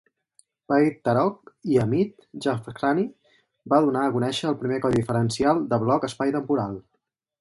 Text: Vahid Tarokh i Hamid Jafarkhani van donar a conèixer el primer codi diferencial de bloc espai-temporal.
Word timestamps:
Vahid 0.71 0.95
Tarokh 1.07 1.51
i 1.73 1.77
Hamid 1.83 2.25
Jafarkhani 2.45 3.05
van 3.75 3.91
donar 3.91 4.07
a 4.07 4.15
conèixer 4.19 4.49
el 4.53 4.57
primer 4.63 4.81
codi 4.87 5.03
diferencial 5.03 5.63
de 5.75 5.81
bloc 5.85 6.09
espai-temporal. 6.09 6.75